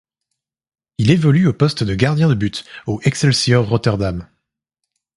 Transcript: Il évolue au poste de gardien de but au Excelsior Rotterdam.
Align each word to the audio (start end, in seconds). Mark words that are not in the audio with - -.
Il 0.97 1.11
évolue 1.11 1.45
au 1.45 1.53
poste 1.53 1.83
de 1.83 1.93
gardien 1.93 2.27
de 2.27 2.33
but 2.33 2.65
au 2.87 2.99
Excelsior 3.03 3.69
Rotterdam. 3.69 4.27